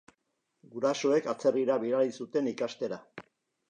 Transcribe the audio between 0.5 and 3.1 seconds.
Gurasoek atzerrira bidali zuten ikastera.